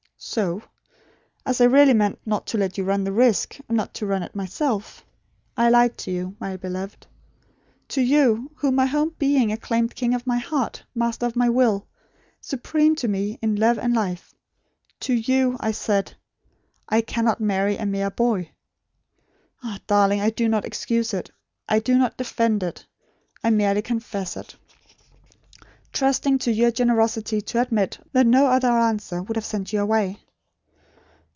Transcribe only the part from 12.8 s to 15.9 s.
to me, in love and life, to YOU I